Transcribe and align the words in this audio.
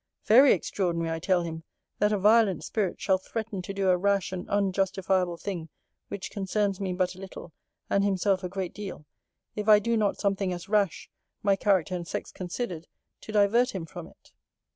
'Very 0.25 0.51
extraordinary, 0.51 1.11
I 1.11 1.19
tell 1.19 1.43
him, 1.43 1.63
that 1.99 2.11
a 2.11 2.17
violent 2.17 2.63
spirit 2.63 2.99
shall 2.99 3.19
threaten 3.19 3.61
to 3.61 3.71
do 3.71 3.87
a 3.89 3.97
rash 3.97 4.31
and 4.31 4.49
unjustifiable 4.49 5.37
thing, 5.37 5.69
which 6.07 6.31
concerns 6.31 6.79
me 6.79 6.91
but 6.91 7.13
a 7.13 7.19
little, 7.19 7.53
and 7.87 8.03
himself 8.03 8.43
a 8.43 8.49
great 8.49 8.73
deal, 8.73 9.05
if 9.55 9.69
I 9.69 9.77
do 9.77 9.95
not 9.95 10.17
something 10.17 10.51
as 10.53 10.67
rash, 10.67 11.11
my 11.43 11.55
character 11.55 11.93
and 11.93 12.07
sex 12.07 12.31
considered, 12.31 12.87
to 13.19 13.31
divert 13.31 13.75
him 13.75 13.85
from 13.85 14.07
it. 14.07 14.31